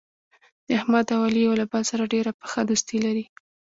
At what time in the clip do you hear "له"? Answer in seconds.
1.61-1.65